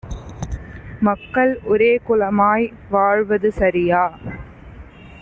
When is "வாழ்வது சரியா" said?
2.89-4.03